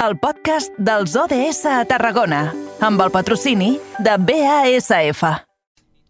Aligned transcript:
el 0.00 0.16
podcast 0.16 0.72
dels 0.80 1.12
ODS 1.12 1.66
a 1.68 1.82
Tarragona, 1.84 2.46
amb 2.80 3.02
el 3.04 3.10
patrocini 3.12 3.74
de 4.00 4.14
BASF. 4.16 5.20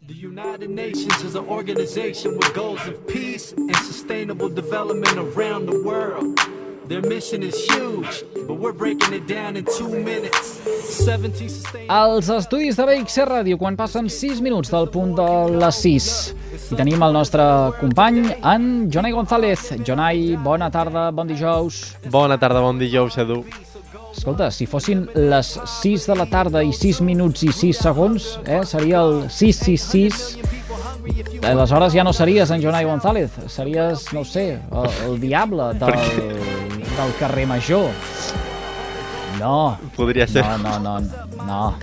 The 0.07 0.15
United 0.15 0.71
Nations 0.71 1.25
is 1.25 1.35
an 1.35 1.49
organization 1.49 2.37
with 2.37 2.55
goals 2.55 2.87
of 2.87 2.95
peace 3.09 3.53
and 3.57 3.75
sustainable 3.77 4.49
development 4.49 5.19
around 5.19 5.67
the 5.67 5.83
world. 5.83 6.39
Their 6.87 7.03
mission 7.03 7.43
is 7.43 7.55
huge, 7.71 8.25
but 8.47 8.59
we're 8.59 8.73
breaking 8.73 9.13
it 9.15 9.27
down 9.27 9.57
in 9.57 9.65
two 9.65 9.89
minutes. 9.89 10.61
17 11.07 11.49
sustainable... 11.49 11.95
als 11.95 12.29
estudis 12.29 12.79
de 12.79 12.87
BXC 12.87 13.27
Ràdio 13.27 13.59
quan 13.59 13.77
passen 13.79 14.11
6 14.11 14.41
minuts 14.43 14.71
del 14.71 14.87
punt 14.91 15.17
de 15.19 15.29
les 15.59 15.83
6. 15.83 16.11
I 16.71 16.79
tenim 16.79 17.03
el 17.03 17.15
nostre 17.15 17.43
company, 17.81 18.23
en 18.43 18.91
Jonai 18.91 19.15
González. 19.15 19.73
Jonai, 19.87 20.37
bona 20.43 20.71
tarda, 20.71 21.11
bon 21.11 21.31
dijous. 21.31 21.97
Bona 22.11 22.39
tarda, 22.39 22.63
bon 22.63 22.79
dijous, 22.79 23.19
Edu. 23.19 23.45
Escolta, 24.17 24.51
si 24.51 24.67
fossin 24.67 25.07
les 25.15 25.53
6 25.81 26.07
de 26.11 26.17
la 26.19 26.27
tarda 26.27 26.63
i 26.67 26.73
6 26.75 27.01
minuts 27.07 27.45
i 27.47 27.53
6 27.55 27.83
segons, 27.87 28.29
eh, 28.45 28.61
seria 28.67 29.05
el 29.07 29.31
666. 29.31 30.39
Aleshores 31.47 31.95
ja 31.95 32.05
no 32.05 32.13
series 32.13 32.51
en 32.51 32.63
Jonai 32.63 32.85
González, 32.85 33.31
series, 33.49 34.13
no 34.13 34.25
sé, 34.25 34.61
el, 34.61 34.91
el 35.07 35.21
diable 35.21 35.73
del, 35.81 35.99
del 36.99 37.19
carrer 37.19 37.47
Major. 37.47 37.91
No. 39.41 39.79
Podria 39.97 40.27
ser. 40.29 40.45
No, 40.45 40.59
no, 40.59 40.79
no, 40.79 41.01
no, 41.47 41.75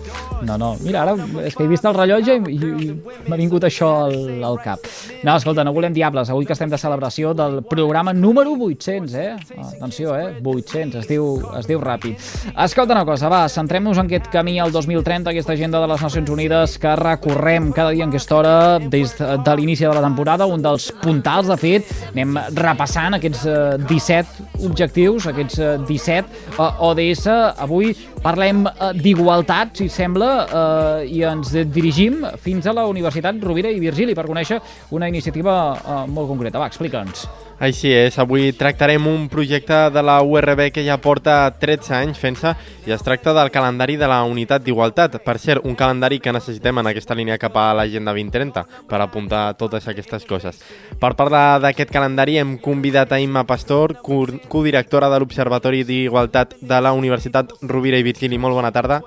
no, 0.43 0.57
no. 0.57 0.69
Mira, 0.85 1.03
ara 1.03 1.15
és 1.43 1.55
que 1.57 1.65
he 1.65 1.69
vist 1.69 1.85
el 1.87 1.95
rellotge 1.97 2.37
i, 2.37 2.55
i, 2.55 2.71
i 2.87 3.27
m'ha 3.27 3.39
vingut 3.39 3.65
això 3.67 3.89
al, 4.05 4.17
al 4.45 4.59
cap. 4.63 4.85
No, 5.25 5.35
escolta, 5.35 5.65
no 5.65 5.73
volem 5.75 5.95
diables. 5.95 6.29
Avui 6.29 6.45
que 6.45 6.53
estem 6.55 6.69
de 6.71 6.79
celebració 6.79 7.33
del 7.37 7.61
programa 7.67 8.13
número 8.13 8.53
800, 8.67 9.15
eh? 9.17 9.35
Atenció, 9.57 10.15
eh? 10.17 10.37
800, 10.43 11.01
es 11.01 11.09
diu, 11.09 11.27
es 11.57 11.67
diu 11.69 11.81
ràpid. 11.81 12.21
Escolta 12.53 12.95
una 12.95 13.05
cosa, 13.07 13.31
va, 13.33 13.43
centrem-nos 13.51 13.97
en 13.97 14.11
aquest 14.11 14.29
camí 14.33 14.57
al 14.61 14.71
2030, 14.71 15.33
aquesta 15.33 15.57
agenda 15.57 15.81
de 15.81 15.89
les 15.91 16.05
Nacions 16.05 16.29
Unides 16.37 16.77
que 16.81 16.95
recorrem 16.99 17.71
cada 17.75 17.95
dia 17.95 18.05
en 18.05 18.13
aquesta 18.13 18.37
hora 18.37 18.55
des 18.79 19.15
de 19.17 19.57
l'inici 19.57 19.85
de 19.85 19.93
la 19.93 20.03
temporada, 20.05 20.45
un 20.45 20.61
dels 20.61 20.91
puntals, 21.01 21.49
de 21.49 21.57
fet, 21.57 21.91
anem 22.11 22.37
repassant 22.57 23.17
aquests 23.17 23.45
eh, 23.47 23.57
17 23.87 24.65
objectius, 24.67 25.27
aquests 25.31 25.59
eh, 25.63 25.73
17 25.87 26.37
eh, 26.57 26.69
ODS. 26.89 27.27
Avui 27.57 27.93
parlem 28.23 28.65
eh, 28.67 28.91
d'igualtat, 28.97 29.77
si 29.79 29.89
sembla, 29.93 30.31
eh, 30.45 31.09
i 31.17 31.23
ens 31.27 31.53
dirigim 31.73 32.23
fins 32.43 32.67
a 32.67 32.75
la 32.75 32.87
Universitat 32.89 33.41
Rovira 33.43 33.71
i 33.71 33.81
Virgili 33.83 34.15
per 34.17 34.27
conèixer 34.29 34.61
una 34.97 35.07
iniciativa 35.07 35.57
eh, 35.75 35.99
molt 36.11 36.33
concreta. 36.33 36.59
Va, 36.59 36.71
explica'ns. 36.71 37.27
Així 37.57 37.89
és, 37.89 38.13
avui 38.21 38.51
tractarem 38.53 39.01
un 39.09 39.23
projecte 39.33 39.87
de 39.89 40.01
la 40.05 40.19
URB 40.21 40.67
que 40.69 40.83
ja 40.85 40.99
porta 41.01 41.49
13 41.57 41.95
anys 41.97 42.19
fent-se 42.21 42.51
i 42.85 42.93
es 42.93 43.01
tracta 43.01 43.33
del 43.33 43.49
calendari 43.49 43.95
de 43.97 44.05
la 44.05 44.19
Unitat 44.29 44.61
d'Igualtat. 44.61 45.15
Per 45.25 45.35
cert, 45.41 45.65
un 45.65 45.73
calendari 45.73 46.19
que 46.21 46.31
necessitem 46.35 46.77
en 46.77 46.91
aquesta 46.91 47.17
línia 47.17 47.39
cap 47.41 47.57
a 47.57 47.71
l'Agenda 47.73 48.13
2030 48.13 48.61
per 48.87 48.99
apuntar 49.01 49.55
totes 49.57 49.87
aquestes 49.89 50.27
coses. 50.29 50.61
Per 51.01 51.15
parlar 51.17 51.57
d'aquest 51.65 51.89
calendari 51.89 52.37
hem 52.37 52.59
convidat 52.61 53.11
a 53.11 53.19
Imma 53.19 53.43
Pastor, 53.49 53.97
co- 54.05 54.27
codirectora 54.47 55.09
de 55.09 55.17
l'Observatori 55.19 55.81
d'Igualtat 55.83 56.59
de 56.61 56.79
la 56.81 56.93
Universitat 56.93 57.57
Rovira 57.63 57.97
i 57.97 58.05
Virgili. 58.05 58.37
Molt 58.37 58.53
bona 58.53 58.69
tarda. 58.71 59.01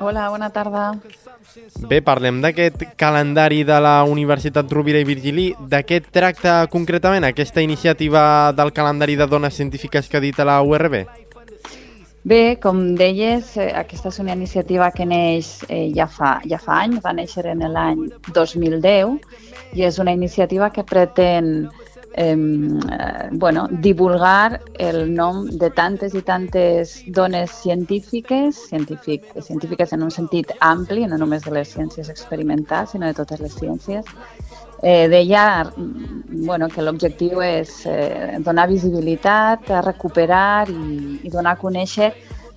Hola, 0.00 0.26
bona 0.28 0.50
tarda. 0.50 0.90
Bé, 1.88 2.00
parlem 2.04 2.40
d'aquest 2.44 2.82
calendari 3.00 3.62
de 3.64 3.76
la 3.80 4.02
Universitat 4.04 4.72
Rovira 4.72 5.00
i 5.00 5.06
Virgili. 5.08 5.46
De 5.60 5.82
què 5.86 6.00
tracta 6.04 6.58
concretament 6.72 7.24
aquesta 7.24 7.64
iniciativa 7.64 8.52
del 8.56 8.72
calendari 8.76 9.16
de 9.16 9.28
dones 9.30 9.54
científiques 9.54 10.08
que 10.08 10.18
ha 10.18 10.24
dit 10.24 10.40
a 10.40 10.48
la 10.48 10.60
URB? 10.62 11.04
Bé, 12.26 12.58
com 12.58 12.80
deies, 12.98 13.52
eh, 13.56 13.70
aquesta 13.78 14.10
és 14.10 14.16
una 14.18 14.34
iniciativa 14.34 14.88
que 14.90 15.04
neix 15.06 15.60
eh, 15.68 15.92
ja, 15.94 16.08
fa, 16.10 16.40
ja 16.42 16.58
fa 16.58 16.80
anys, 16.82 16.98
va 17.04 17.12
néixer 17.14 17.44
en 17.52 17.62
l'any 17.70 18.00
2010 18.34 19.20
i 19.78 19.84
és 19.86 20.00
una 20.02 20.14
iniciativa 20.16 20.72
que 20.74 20.82
pretén 20.82 21.68
eh, 22.16 23.28
bueno, 23.32 23.68
divulgar 23.70 24.60
el 24.78 25.14
nom 25.14 25.46
de 25.46 25.70
tantes 25.70 26.14
i 26.14 26.22
tantes 26.22 27.02
dones 27.06 27.50
científiques, 27.50 28.56
científic, 28.68 29.24
científiques 29.42 29.92
en 29.92 30.02
un 30.02 30.10
sentit 30.10 30.52
ampli, 30.60 31.06
no 31.06 31.18
només 31.20 31.44
de 31.44 31.52
les 31.52 31.74
ciències 31.76 32.08
experimentals, 32.08 32.96
sinó 32.96 33.06
de 33.06 33.14
totes 33.14 33.40
les 33.40 33.54
ciències. 33.54 34.04
Eh, 34.82 35.08
deia 35.08 35.64
mm, 35.64 36.46
bueno, 36.46 36.68
que 36.68 36.82
l'objectiu 36.84 37.40
és 37.44 37.82
eh, 37.88 38.36
donar 38.44 38.68
visibilitat, 38.68 39.70
recuperar 39.84 40.68
i, 40.68 41.20
i 41.24 41.32
donar 41.32 41.56
a 41.56 41.60
conèixer 41.60 42.12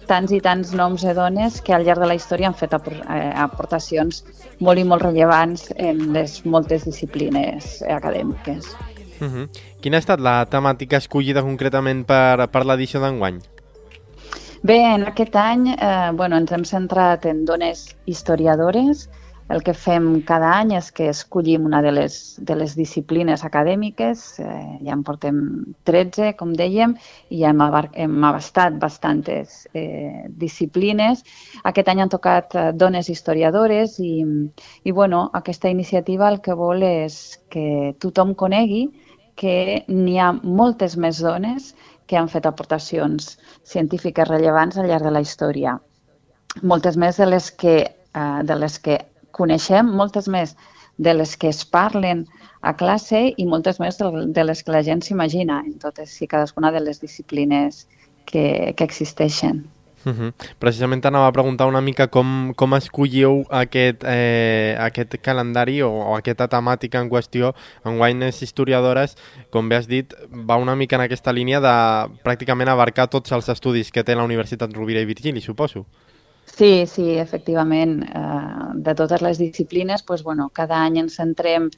tants 0.09 0.31
i 0.34 0.40
tants 0.41 0.74
noms 0.74 1.03
de 1.06 1.14
dones 1.14 1.59
que 1.62 1.74
al 1.76 1.86
llarg 1.86 2.02
de 2.02 2.09
la 2.09 2.18
història 2.18 2.50
han 2.50 2.58
fet 2.58 2.74
eh, 2.74 3.31
aportacions 3.44 4.24
molt 4.59 4.81
i 4.81 4.88
molt 4.88 5.06
rellevants 5.06 5.70
en 5.78 6.09
les 6.16 6.40
moltes 6.46 6.88
disciplines 6.90 7.80
acadèmiques. 7.88 8.74
Uh 9.19 9.28
-huh. 9.28 9.47
Quina 9.81 9.97
ha 9.97 10.00
estat 10.00 10.19
la 10.19 10.46
temàtica 10.46 10.97
escollida 10.97 11.41
concretament 11.41 12.06
per, 12.06 12.47
per 12.47 12.66
l'edició 12.66 13.00
d'enguany? 13.00 13.40
Bé, 14.62 14.75
en 14.94 15.06
aquest 15.07 15.35
any 15.40 15.69
eh, 15.72 16.12
bueno, 16.13 16.35
ens 16.38 16.52
hem 16.52 16.66
centrat 16.66 17.25
en 17.25 17.46
dones 17.46 17.96
historiadores. 18.06 19.09
El 19.50 19.63
que 19.66 19.74
fem 19.74 20.19
cada 20.28 20.50
any 20.59 20.75
és 20.78 20.91
que 20.94 21.08
escollim 21.09 21.63
una 21.66 21.79
de 21.81 21.94
les, 21.96 22.16
de 22.46 22.58
les 22.59 22.75
disciplines 22.78 23.41
acadèmiques, 23.47 24.25
eh, 24.44 24.66
ja 24.85 24.94
en 24.94 25.02
portem 25.08 25.40
13, 25.90 26.35
com 26.38 26.52
dèiem, 26.53 26.94
i 27.34 27.41
hem, 27.50 27.63
abar 27.66 27.88
hem 27.94 28.28
abastat 28.29 28.78
bastantes 28.84 29.63
eh, 29.74 30.28
disciplines. 30.44 31.24
Aquest 31.63 31.90
any 31.90 32.03
han 32.03 32.13
tocat 32.13 32.53
eh, 32.53 32.69
dones 32.78 33.09
historiadores 33.09 33.97
i, 34.03 34.13
i 34.84 34.91
bueno, 34.91 35.29
aquesta 35.34 35.72
iniciativa 35.74 36.29
el 36.29 36.44
que 36.46 36.53
vol 36.53 36.85
és 36.85 37.40
que 37.50 37.96
tothom 37.97 38.35
conegui 38.38 38.90
que 39.40 39.84
n'hi 39.88 40.18
ha 40.20 40.32
moltes 40.44 40.98
més 41.00 41.22
dones 41.24 41.74
que 42.10 42.18
han 42.20 42.28
fet 42.32 42.48
aportacions 42.50 43.38
científiques 43.64 44.28
rellevants 44.28 44.78
al 44.78 44.90
llarg 44.90 45.08
de 45.08 45.14
la 45.16 45.22
història. 45.24 45.78
Moltes 46.72 46.98
més 46.98 47.22
de 47.22 47.30
les 47.30 47.52
que, 47.52 47.76
eh, 47.86 48.42
de 48.44 48.60
les 48.60 48.80
que 48.80 49.00
coneixem, 49.32 49.94
moltes 50.02 50.28
més 50.28 50.56
de 50.98 51.14
les 51.14 51.36
que 51.38 51.50
es 51.54 51.64
parlen 51.64 52.26
a 52.62 52.74
classe 52.76 53.22
i 53.38 53.46
moltes 53.48 53.80
més 53.80 53.98
de, 54.00 54.44
les 54.44 54.64
que 54.64 54.76
la 54.76 54.84
gent 54.84 55.02
s'imagina 55.06 55.62
en 55.66 55.78
totes 55.80 56.18
i 56.22 56.28
cadascuna 56.28 56.74
de 56.76 56.82
les 56.84 57.00
disciplines 57.00 57.86
que, 58.26 58.74
que 58.76 58.84
existeixen. 58.84 59.64
Uh 60.06 60.14
-huh. 60.14 60.34
Precisament 60.60 61.02
t'anava 61.02 61.28
a 61.28 61.32
preguntar 61.32 61.68
una 61.68 61.82
mica 61.82 62.08
com, 62.08 62.54
com 62.56 62.76
escolliu 62.76 63.46
aquest, 63.50 64.04
eh, 64.06 64.76
aquest 64.80 65.18
calendari 65.22 65.82
o, 65.82 65.92
o 65.92 66.16
aquesta 66.16 66.48
temàtica 66.48 67.02
en 67.02 67.10
qüestió. 67.10 67.54
En 67.86 68.00
Wines 68.00 68.42
Historiadores, 68.42 69.18
com 69.50 69.70
bé 69.70 69.76
has 69.76 69.88
dit, 69.88 70.14
va 70.32 70.56
una 70.56 70.76
mica 70.76 70.96
en 70.96 71.02
aquesta 71.02 71.34
línia 71.34 71.59
de 71.59 71.76
pràcticament 72.24 72.70
abarcar 72.70 73.08
tots 73.08 73.32
els 73.32 73.50
estudis 73.50 73.92
que 73.92 74.04
té 74.04 74.16
la 74.16 74.24
Universitat 74.24 74.74
Rovira 74.74 75.02
i 75.02 75.06
Virgili, 75.06 75.42
suposo. 75.42 75.86
Sí, 76.46 76.86
sí, 76.88 77.18
efectivament. 77.18 78.04
Eh, 78.04 78.74
de 78.76 78.96
totes 78.96 79.22
les 79.22 79.38
disciplines, 79.38 80.04
pues, 80.04 80.24
bueno, 80.24 80.50
cada 80.54 80.84
any 80.84 80.98
ens 80.98 81.16
centrem 81.16 81.70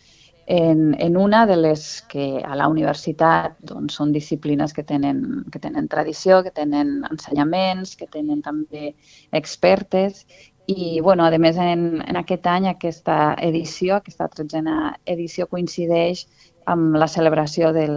en, 0.47 0.95
en 0.99 1.17
una 1.17 1.45
de 1.45 1.55
les 1.57 2.01
que 2.09 2.41
a 2.43 2.55
la 2.55 2.67
universitat 2.67 3.57
doncs, 3.61 3.95
són 3.99 4.11
disciplines 4.11 4.73
que 4.73 4.83
tenen, 4.83 5.45
que 5.51 5.59
tenen 5.59 5.87
tradició, 5.87 6.41
que 6.43 6.51
tenen 6.51 7.01
ensenyaments, 7.09 7.95
que 7.95 8.07
tenen 8.07 8.41
també 8.41 8.95
expertes. 9.31 10.25
I, 10.67 10.99
bueno, 11.01 11.25
a 11.25 11.37
més, 11.41 11.57
en, 11.57 12.01
en 12.07 12.17
aquest 12.17 12.45
any, 12.47 12.69
aquesta 12.69 13.35
edició, 13.41 13.97
aquesta 13.97 14.29
tretzena 14.31 14.95
edició 15.05 15.47
coincideix 15.47 16.27
amb 16.69 16.95
la 16.95 17.07
celebració 17.09 17.71
del, 17.73 17.95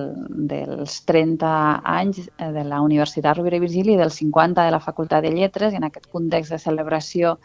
dels 0.49 1.03
30 1.07 1.51
anys 1.85 2.23
de 2.39 2.65
la 2.65 2.81
Universitat 2.83 3.37
Rovira 3.37 3.59
i 3.59 3.65
Virgili 3.67 3.95
i 3.95 4.01
dels 4.01 4.17
50 4.23 4.65
de 4.65 4.73
la 4.73 4.81
Facultat 4.81 5.23
de 5.25 5.35
Lletres. 5.35 5.73
I 5.73 5.81
en 5.81 5.89
aquest 5.91 6.09
context 6.13 6.55
de 6.55 6.61
celebració 6.63 7.37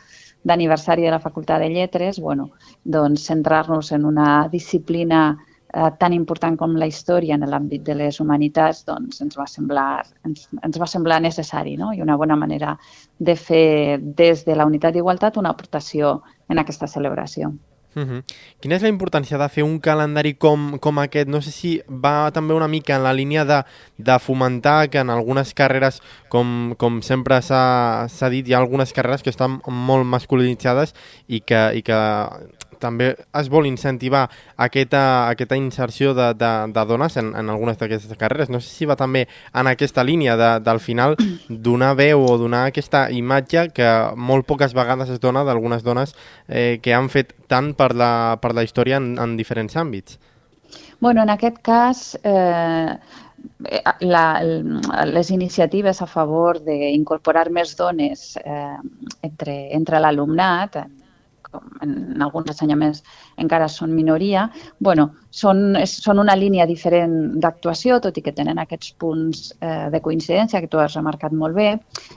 d'aniversari 0.44 1.06
de 1.06 1.12
la 1.12 1.20
Facultat 1.20 1.62
de 1.62 1.70
Lletres, 1.70 2.20
bueno, 2.20 2.52
doncs 2.84 3.26
centrar-nos 3.28 3.92
en 3.92 4.06
una 4.06 4.48
disciplina 4.52 5.38
eh, 5.74 5.92
tan 6.00 6.14
important 6.14 6.58
com 6.58 6.76
la 6.80 6.88
història 6.88 7.36
en 7.36 7.46
l'àmbit 7.50 7.84
de 7.86 7.96
les 7.96 8.20
humanitats 8.20 8.84
doncs 8.88 9.22
ens 9.22 9.38
va 9.38 9.48
semblar, 9.48 10.06
ens, 10.26 10.48
ens 10.64 10.80
va 10.80 10.88
semblar 10.88 11.22
necessari 11.22 11.76
no? 11.78 11.94
i 11.94 12.02
una 12.02 12.18
bona 12.18 12.36
manera 12.40 12.78
de 13.20 13.36
fer 13.36 14.00
des 14.00 14.46
de 14.46 14.56
la 14.56 14.66
unitat 14.66 14.94
d'igualtat 14.94 15.38
una 15.38 15.52
aportació 15.56 16.22
en 16.50 16.60
aquesta 16.60 16.88
celebració. 16.88 17.54
Uh 18.00 18.08
-huh. 18.08 18.24
Quina 18.62 18.76
és 18.76 18.82
la 18.82 18.90
importància 18.90 19.38
de 19.38 19.50
fer 19.50 19.64
un 19.64 19.80
calendari 19.80 20.34
com, 20.36 20.78
com 20.80 21.00
aquest? 21.00 21.28
No 21.28 21.42
sé 21.42 21.52
si 21.52 21.82
va 21.90 22.32
també 22.32 22.54
una 22.54 22.68
mica 22.68 22.96
en 22.96 23.04
la 23.04 23.14
línia 23.14 23.46
de, 23.46 23.64
de 23.98 24.20
fomentar 24.20 24.90
que 24.90 25.00
en 25.00 25.10
algunes 25.10 25.54
carreres, 25.54 26.02
com, 26.30 26.76
com 26.78 27.02
sempre 27.02 27.42
s'ha 27.42 28.30
dit, 28.30 28.48
hi 28.48 28.54
ha 28.54 28.60
algunes 28.60 28.94
carreres 28.94 29.24
que 29.24 29.30
estan 29.30 29.62
molt 29.68 30.06
masculinitzades 30.06 30.96
i 31.28 31.42
que, 31.42 31.72
i 31.76 31.82
que 31.82 31.98
també 32.80 33.12
es 33.40 33.50
vol 33.52 33.68
incentivar 33.70 34.26
aquesta, 34.58 35.30
aquesta 35.30 35.58
inserció 35.60 36.14
de, 36.18 36.32
de, 36.40 36.52
de 36.74 36.86
dones 36.90 37.18
en, 37.22 37.34
en 37.38 37.52
algunes 37.52 37.78
d'aquestes 37.80 38.18
carreres. 38.18 38.50
No 38.50 38.62
sé 38.64 38.72
si 38.72 38.90
va 38.90 38.98
també 39.00 39.28
en 39.54 39.70
aquesta 39.72 40.04
línia 40.04 40.38
de, 40.40 40.52
del 40.66 40.82
final 40.84 41.18
donar 41.70 41.94
veu 42.00 42.26
o 42.26 42.38
donar 42.42 42.66
aquesta 42.70 43.08
imatge 43.12 43.70
que 43.76 43.90
molt 44.16 44.48
poques 44.50 44.74
vegades 44.78 45.12
es 45.14 45.22
dona 45.22 45.46
d'algunes 45.48 45.84
dones 45.84 46.16
eh, 46.48 46.80
que 46.82 46.96
han 46.96 47.12
fet 47.14 47.36
tant 47.48 47.74
per 47.78 47.94
la, 47.96 48.12
per 48.42 48.56
la 48.56 48.66
història 48.66 49.00
en, 49.02 49.16
en 49.20 49.38
diferents 49.38 49.76
àmbits. 49.78 50.20
Bueno, 51.00 51.24
en 51.24 51.30
aquest 51.32 51.62
cas, 51.64 52.20
eh, 52.28 52.96
la, 54.02 54.44
les 55.06 55.32
iniciatives 55.32 56.02
a 56.02 56.08
favor 56.08 56.60
d'incorporar 56.64 57.50
més 57.56 57.76
dones 57.80 58.34
eh, 58.44 58.78
entre, 59.24 59.56
entre 59.76 60.02
l'alumnat, 60.04 60.76
en 60.84 60.99
alguns 61.52 62.52
ensenyaments 62.52 63.02
encara 63.42 63.68
són 63.72 63.94
minoria, 63.96 64.48
bueno, 64.80 65.10
són, 65.32 65.78
són 65.90 66.22
una 66.22 66.36
línia 66.38 66.68
diferent 66.70 67.40
d'actuació, 67.42 68.00
tot 68.04 68.18
i 68.18 68.24
que 68.26 68.36
tenen 68.36 68.62
aquests 68.62 68.94
punts 69.02 69.50
eh, 69.60 69.90
de 69.94 70.02
coincidència 70.06 70.62
que 70.62 70.70
tu 70.72 70.82
has 70.82 70.98
remarcat 70.98 71.34
molt 71.34 71.58
bé. 71.58 71.72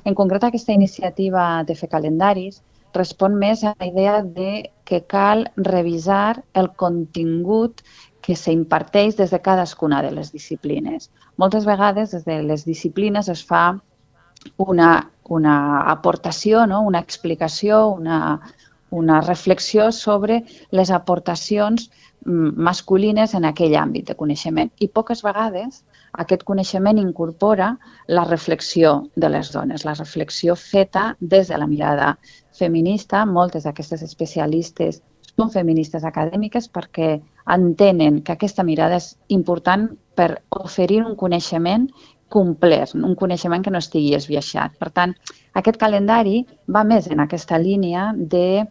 En 0.05 0.15
concret, 0.19 0.45
aquesta 0.45 0.77
iniciativa 0.77 1.65
de 1.69 1.77
fer 1.79 1.89
calendaris 1.93 2.63
respon 2.93 3.39
més 3.41 3.63
a 3.65 3.75
la 3.79 3.89
idea 3.89 4.21
de 4.23 4.71
que 4.85 5.03
cal 5.09 5.47
revisar 5.57 6.43
el 6.53 6.69
contingut 6.77 7.81
que 8.23 8.37
s'imparteix 8.37 9.17
des 9.19 9.33
de 9.33 9.41
cadascuna 9.43 10.03
de 10.05 10.13
les 10.15 10.31
disciplines. 10.33 11.09
Moltes 11.41 11.65
vegades 11.67 12.13
des 12.13 12.27
de 12.29 12.43
les 12.43 12.67
disciplines 12.69 13.29
es 13.33 13.43
fa 13.45 13.81
una, 14.57 14.91
una 15.25 15.57
aportació, 15.91 16.67
no? 16.67 16.83
una 16.83 17.01
explicació, 17.01 17.89
una, 17.89 18.41
una 18.93 19.21
reflexió 19.21 19.91
sobre 19.93 20.43
les 20.71 20.91
aportacions 20.91 21.89
mm, 22.25 22.53
masculines 22.69 23.35
en 23.35 23.47
aquell 23.49 23.75
àmbit 23.81 24.11
de 24.13 24.17
coneixement. 24.19 24.71
I 24.79 24.89
poques 24.93 25.25
vegades 25.25 25.83
aquest 26.13 26.45
coneixement 26.45 27.01
incorpora 27.01 27.71
la 28.07 28.25
reflexió 28.29 29.09
de 29.17 29.31
les 29.33 29.53
dones, 29.53 29.87
la 29.89 29.97
reflexió 29.97 30.57
feta 30.57 31.17
des 31.21 31.49
de 31.49 31.59
la 31.59 31.67
mirada 31.67 32.19
feminista. 32.53 33.25
Moltes 33.25 33.65
d'aquestes 33.65 34.05
especialistes 34.05 35.01
són 35.33 35.51
feministes 35.51 36.05
acadèmiques 36.05 36.69
perquè 36.69 37.15
entenen 37.57 38.21
que 38.23 38.37
aquesta 38.37 38.63
mirada 38.63 39.01
és 39.01 39.15
important 39.33 39.89
per 40.15 40.43
oferir 40.53 41.01
un 41.07 41.17
coneixement 41.17 41.89
complet, 42.33 42.95
un 42.97 43.15
coneixement 43.19 43.65
que 43.65 43.73
no 43.75 43.83
estigui 43.83 44.17
esbiaixat. 44.19 44.79
Per 44.81 44.91
tant, 44.97 45.15
aquest 45.61 45.79
calendari 45.81 46.43
va 46.77 46.85
més 46.89 47.11
en 47.13 47.21
aquesta 47.25 47.61
línia 47.61 48.09
de, 48.17 48.65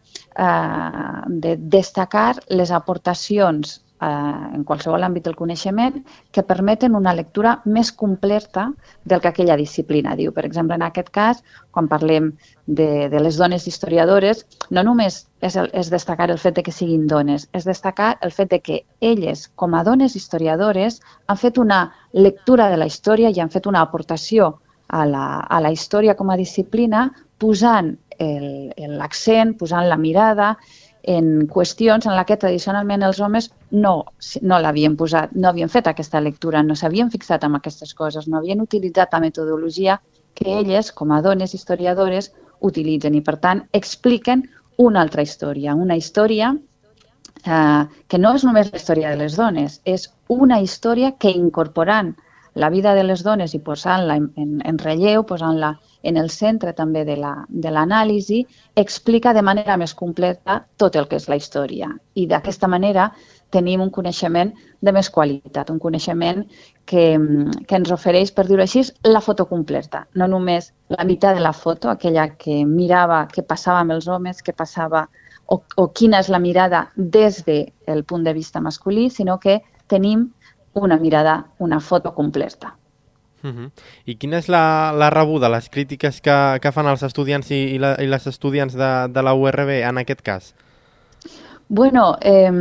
eh, 0.48 1.22
de 1.46 1.56
destacar 1.78 2.30
les 2.50 2.74
aportacions 2.82 3.80
eh, 4.02 4.56
en 4.56 4.64
qualsevol 4.68 5.04
àmbit 5.06 5.28
del 5.28 5.38
coneixement 5.38 6.00
que 6.34 6.44
permeten 6.48 6.96
una 6.98 7.14
lectura 7.14 7.58
més 7.66 7.92
completa 7.92 8.68
del 9.06 9.22
que 9.22 9.30
aquella 9.32 9.58
disciplina 9.60 10.16
diu. 10.20 10.34
Per 10.34 10.46
exemple, 10.48 10.76
en 10.76 10.86
aquest 10.88 11.12
cas, 11.14 11.44
quan 11.72 11.90
parlem 11.92 12.32
de, 12.66 13.08
de 13.14 13.22
les 13.22 13.38
dones 13.38 13.68
historiadores, 13.68 14.46
no 14.70 14.84
només 14.84 15.26
és, 15.42 15.56
el, 15.56 15.70
és 15.74 15.92
destacar 15.94 16.30
el 16.32 16.42
fet 16.42 16.58
de 16.58 16.66
que 16.66 16.76
siguin 16.76 17.08
dones, 17.08 17.48
és 17.54 17.68
destacar 17.68 18.16
el 18.22 18.34
fet 18.36 18.52
de 18.52 18.62
que 18.62 18.82
elles, 19.00 19.48
com 19.56 19.76
a 19.76 19.84
dones 19.88 20.16
historiadores, 20.16 21.02
han 21.28 21.38
fet 21.38 21.58
una 21.62 21.84
lectura 22.12 22.70
de 22.70 22.78
la 22.82 22.90
història 22.90 23.30
i 23.30 23.40
han 23.40 23.54
fet 23.54 23.68
una 23.70 23.82
aportació 23.82 24.58
a 24.92 25.06
la, 25.08 25.26
a 25.40 25.62
la 25.64 25.72
història 25.72 26.18
com 26.20 26.30
a 26.30 26.40
disciplina 26.40 27.10
posant 27.40 27.96
l'accent, 28.22 29.56
posant 29.58 29.88
la 29.90 29.98
mirada 29.98 30.56
en 31.04 31.48
qüestions 31.48 32.06
en 32.06 32.16
la 32.16 32.26
que 32.30 32.38
tradicionalment 32.38 33.04
els 33.04 33.20
homes 33.20 33.50
no, 33.72 33.94
no 34.42 34.60
l'havien 34.62 34.96
posat, 34.98 35.34
no 35.34 35.50
havien 35.50 35.70
fet 35.70 35.88
aquesta 35.90 36.22
lectura, 36.22 36.62
no 36.64 36.76
s'havien 36.76 37.10
fixat 37.12 37.44
en 37.44 37.58
aquestes 37.58 37.94
coses, 37.98 38.28
no 38.28 38.38
havien 38.38 38.62
utilitzat 38.62 39.14
la 39.14 39.22
metodologia 39.24 40.00
que 40.36 40.60
elles, 40.60 40.92
com 40.92 41.12
a 41.12 41.22
dones 41.22 41.56
historiadores, 41.58 42.32
utilitzen 42.62 43.16
i, 43.18 43.22
per 43.26 43.38
tant, 43.42 43.64
expliquen 43.74 44.46
una 44.78 45.02
altra 45.02 45.26
història, 45.26 45.76
una 45.76 45.98
història 45.98 46.54
eh, 47.46 47.84
que 48.08 48.20
no 48.20 48.36
és 48.38 48.46
només 48.46 48.72
la 48.72 48.78
història 48.78 49.14
de 49.14 49.24
les 49.24 49.38
dones, 49.38 49.80
és 49.86 50.08
una 50.30 50.62
història 50.62 51.16
que 51.18 51.34
incorporant 51.34 52.14
la 52.54 52.70
vida 52.70 52.94
de 52.94 53.04
les 53.04 53.24
dones 53.24 53.56
i 53.56 53.62
posant-la 53.64 54.18
en, 54.20 54.30
en, 54.38 54.60
en 54.68 54.78
relleu, 54.78 55.24
posant-la 55.26 55.76
en 56.04 56.18
el 56.18 56.30
centre 56.30 56.74
també 56.74 57.04
de 57.06 57.18
l'anàlisi, 57.18 58.42
la, 58.44 58.62
explica 58.84 59.34
de 59.34 59.44
manera 59.46 59.78
més 59.78 59.94
completa 59.94 60.62
tot 60.78 60.96
el 60.96 61.08
que 61.08 61.20
és 61.22 61.28
la 61.30 61.38
història. 61.38 61.92
I 62.16 62.26
d'aquesta 62.28 62.68
manera 62.68 63.12
tenim 63.52 63.82
un 63.84 63.92
coneixement 63.92 64.54
de 64.82 64.94
més 64.96 65.10
qualitat, 65.10 65.70
un 65.70 65.80
coneixement 65.80 66.44
que, 66.86 67.06
que 67.68 67.80
ens 67.80 67.92
ofereix, 67.92 68.32
per 68.32 68.48
dir-ho 68.48 68.64
així, 68.64 68.84
la 69.06 69.22
foto 69.22 69.46
completa. 69.50 70.06
No 70.16 70.28
només 70.32 70.72
la 70.90 71.06
meitat 71.06 71.38
de 71.38 71.44
la 71.44 71.54
foto, 71.54 71.92
aquella 71.92 72.30
que 72.38 72.64
mirava 72.66 73.26
què 73.32 73.46
passava 73.48 73.84
amb 73.84 73.98
els 73.98 74.08
homes, 74.08 74.42
què 74.42 74.56
passava 74.58 75.06
o, 75.52 75.62
o 75.78 75.88
quina 75.92 76.24
és 76.24 76.32
la 76.32 76.40
mirada 76.40 76.88
des 76.96 77.44
del 77.46 78.06
punt 78.08 78.24
de 78.24 78.34
vista 78.34 78.64
masculí, 78.64 79.10
sinó 79.10 79.38
que 79.40 79.62
tenim 79.92 80.30
una 80.74 80.98
mirada, 80.98 81.42
una 81.60 81.80
foto 81.80 82.16
completa. 82.16 82.78
Uh 83.44 83.50
-huh. 83.50 83.72
I 84.06 84.16
quina 84.18 84.38
és 84.38 84.48
la, 84.48 84.92
la 84.92 85.10
rebuda, 85.10 85.50
les 85.50 85.70
crítiques 85.70 86.22
que, 86.22 86.60
que 86.62 86.72
fan 86.72 86.88
els 86.88 87.04
estudiants 87.04 87.52
i, 87.52 87.76
i, 87.76 87.78
la, 87.78 87.96
i 88.00 88.08
les 88.08 88.28
estudiants 88.28 88.74
de, 88.74 89.08
de 89.10 89.22
la 89.22 89.34
URB 89.34 89.70
en 89.82 89.98
aquest 89.98 90.22
cas? 90.22 90.54
Bueno, 91.74 92.18
eh, 92.20 92.52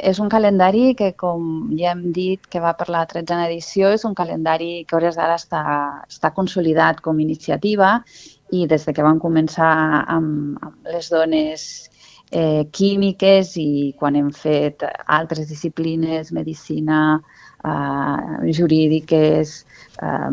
és 0.00 0.20
un 0.22 0.28
calendari 0.28 0.94
que, 0.94 1.08
com 1.18 1.72
ja 1.74 1.90
hem 1.90 2.12
dit, 2.14 2.44
que 2.46 2.60
va 2.62 2.76
per 2.78 2.86
la 2.88 3.00
13a 3.10 3.48
edició, 3.48 3.88
és 3.90 4.04
un 4.04 4.14
calendari 4.14 4.84
que 4.86 4.94
hores 4.94 5.16
d'ara 5.18 5.34
està, 5.34 5.62
està 6.06 6.30
consolidat 6.36 7.00
com 7.02 7.18
a 7.18 7.24
iniciativa 7.24 8.04
i 8.52 8.68
des 8.70 8.86
de 8.86 8.94
que 8.94 9.02
vam 9.02 9.18
començar 9.18 9.72
amb, 10.06 10.62
amb 10.62 10.86
les 10.86 11.10
dones 11.10 11.90
eh, 12.30 12.62
químiques 12.70 13.56
i 13.58 13.92
quan 13.98 14.14
hem 14.14 14.30
fet 14.30 14.86
altres 15.18 15.50
disciplines, 15.50 16.30
medicina, 16.30 17.00
eh, 17.64 18.52
jurídiques, 18.54 19.64
eh, 20.02 20.30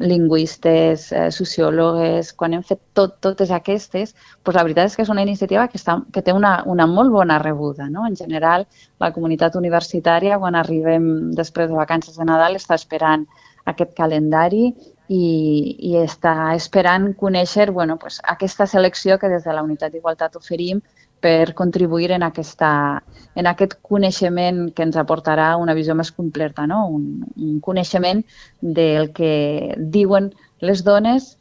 lingüistes, 0.00 1.10
eh, 1.12 1.28
sociòlogues, 1.30 2.32
quan 2.34 2.54
hem 2.54 2.62
fet 2.66 2.80
tot, 2.92 3.18
totes 3.20 3.50
aquestes, 3.50 4.14
doncs 4.44 4.56
la 4.56 4.64
veritat 4.66 4.90
és 4.90 4.96
que 4.96 5.04
és 5.06 5.12
una 5.12 5.24
iniciativa 5.26 5.66
que, 5.68 5.80
està, 5.80 5.98
que 6.12 6.22
té 6.22 6.34
una, 6.36 6.62
una 6.66 6.86
molt 6.86 7.12
bona 7.12 7.38
rebuda. 7.42 7.90
No? 7.90 8.06
En 8.06 8.16
general, 8.16 8.66
la 9.02 9.12
comunitat 9.12 9.56
universitària, 9.56 10.38
quan 10.38 10.54
arribem 10.54 11.32
després 11.36 11.70
de 11.70 11.78
vacances 11.78 12.16
de 12.16 12.28
Nadal, 12.28 12.56
està 12.56 12.78
esperant 12.78 13.26
aquest 13.66 13.96
calendari 13.98 14.68
i, 15.08 15.24
i 15.78 15.96
està 16.00 16.54
esperant 16.54 17.12
conèixer 17.18 17.70
bueno, 17.70 17.96
pues, 17.98 18.20
aquesta 18.24 18.66
selecció 18.66 19.18
que 19.18 19.30
des 19.30 19.44
de 19.44 19.54
la 19.54 19.62
Unitat 19.66 19.92
d'Igualtat 19.92 20.36
oferim 20.38 20.80
per 21.26 21.54
contribuir 21.58 22.12
en, 22.14 22.22
aquesta, 22.22 22.70
en 23.34 23.48
aquest 23.50 23.74
coneixement 23.82 24.68
que 24.76 24.84
ens 24.86 24.98
aportarà 25.00 25.48
una 25.58 25.74
visió 25.74 25.96
més 25.98 26.12
completa, 26.14 26.68
no? 26.70 26.84
un, 26.86 27.24
un 27.34 27.56
coneixement 27.64 28.22
del 28.62 29.10
que 29.16 29.74
diuen 29.76 30.30
les 30.62 30.84
dones 30.86 31.32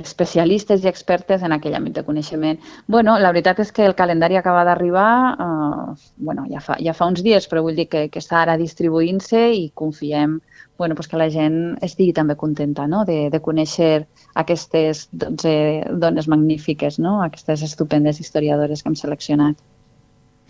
especialistes 0.00 0.84
i 0.84 0.90
expertes 0.90 1.42
en 1.42 1.52
aquell 1.56 1.74
àmbit 1.78 1.98
de 1.98 2.04
coneixement. 2.04 2.58
bueno, 2.86 3.18
la 3.18 3.32
veritat 3.32 3.60
és 3.60 3.72
que 3.72 3.84
el 3.86 3.94
calendari 3.94 4.36
acaba 4.36 4.64
d'arribar, 4.64 5.36
eh, 5.46 5.94
bueno, 6.16 6.46
ja, 6.50 6.60
fa, 6.60 6.76
ja 6.78 6.94
fa 6.94 7.06
uns 7.06 7.22
dies, 7.22 7.48
però 7.48 7.62
vull 7.62 7.76
dir 7.76 7.88
que, 7.88 8.08
que 8.08 8.18
està 8.18 8.42
ara 8.42 8.56
distribuint-se 8.56 9.50
i 9.52 9.70
confiem 9.74 10.40
bueno, 10.80 10.94
pues 10.94 11.08
que 11.08 11.18
la 11.20 11.28
gent 11.28 11.76
estigui 11.84 12.14
també 12.16 12.38
contenta 12.40 12.86
no? 12.88 13.04
de, 13.04 13.28
de 13.28 13.40
conèixer 13.44 14.06
aquestes 14.42 15.10
12 15.12 15.52
dones 16.00 16.28
magnífiques, 16.32 16.96
no? 16.98 17.18
aquestes 17.20 17.60
estupendes 17.66 18.20
historiadores 18.20 18.82
que 18.82 18.88
hem 18.88 18.96
seleccionat. 18.96 19.60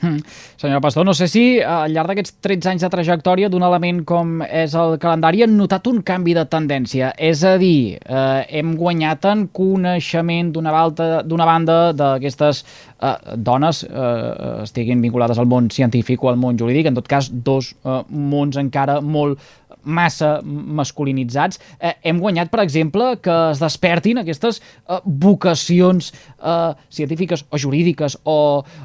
Hmm. 0.00 0.16
Senyora 0.56 0.80
Pastor, 0.80 1.04
no 1.04 1.12
sé 1.12 1.26
si 1.28 1.42
al 1.60 1.92
llarg 1.92 2.08
d'aquests 2.08 2.38
13 2.40 2.70
anys 2.72 2.84
de 2.86 2.88
trajectòria 2.92 3.50
d'un 3.52 3.64
element 3.66 3.98
com 4.08 4.38
és 4.46 4.72
el 4.78 4.96
calendari 5.02 5.44
han 5.44 5.58
notat 5.58 5.90
un 5.90 6.00
canvi 6.06 6.32
de 6.38 6.46
tendència. 6.48 7.10
És 7.20 7.44
a 7.44 7.58
dir, 7.60 7.98
eh, 8.00 8.40
hem 8.48 8.72
guanyat 8.80 9.28
en 9.28 9.46
coneixement 9.52 10.54
d'una 10.54 11.46
banda 11.52 11.78
d'aquestes 11.92 12.64
eh, 13.00 13.36
dones 13.36 13.84
eh, 13.84 14.62
estiguin 14.64 15.02
vinculades 15.02 15.38
al 15.38 15.48
món 15.50 15.70
científic 15.70 16.22
o 16.24 16.30
al 16.30 16.38
món 16.40 16.58
jurídic, 16.58 16.90
en 16.90 16.98
tot 16.98 17.08
cas 17.08 17.30
dos 17.32 17.74
eh, 17.84 18.02
mons 18.10 18.60
encara 18.60 19.00
molt 19.00 19.40
massa 19.84 20.40
masculinitzats. 20.44 21.60
Eh, 21.80 21.94
hem 22.04 22.20
guanyat, 22.20 22.50
per 22.52 22.60
exemple, 22.64 23.14
que 23.22 23.36
es 23.52 23.62
despertin 23.62 24.20
aquestes 24.20 24.60
eh, 24.60 25.00
vocacions 25.04 26.12
eh, 26.12 26.74
científiques 26.92 27.44
o 27.50 27.58
jurídiques 27.58 28.18
o, 28.24 28.38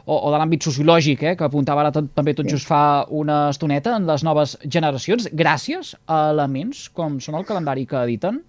o, 0.06 0.16
o 0.16 0.32
de 0.32 0.40
l'àmbit 0.40 0.66
sociològic, 0.70 1.24
eh, 1.24 1.36
que 1.36 1.48
apuntava 1.48 1.86
ara 1.86 1.94
tot, 1.96 2.12
també 2.16 2.36
tot 2.38 2.50
just 2.50 2.70
fa 2.70 3.06
una 3.10 3.50
estoneta 3.52 3.96
en 4.00 4.08
les 4.10 4.24
noves 4.24 4.58
generacions, 4.64 5.30
gràcies 5.34 5.96
a 6.08 6.30
elements 6.32 6.88
com 6.96 7.20
són 7.20 7.42
el 7.42 7.48
calendari 7.48 7.88
que 7.90 8.04
editen? 8.06 8.44